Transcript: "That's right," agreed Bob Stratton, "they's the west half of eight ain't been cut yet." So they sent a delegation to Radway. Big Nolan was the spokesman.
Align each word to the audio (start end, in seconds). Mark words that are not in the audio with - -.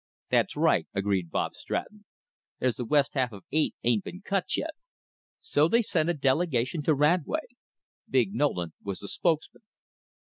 "That's 0.31 0.55
right," 0.55 0.87
agreed 0.95 1.29
Bob 1.29 1.53
Stratton, 1.55 2.05
"they's 2.57 2.73
the 2.75 2.85
west 2.85 3.13
half 3.13 3.31
of 3.31 3.43
eight 3.51 3.75
ain't 3.83 4.03
been 4.03 4.21
cut 4.21 4.57
yet." 4.57 4.71
So 5.39 5.67
they 5.67 5.83
sent 5.83 6.09
a 6.09 6.15
delegation 6.15 6.81
to 6.85 6.95
Radway. 6.95 7.45
Big 8.09 8.33
Nolan 8.33 8.73
was 8.83 8.97
the 8.97 9.07
spokesman. 9.07 9.61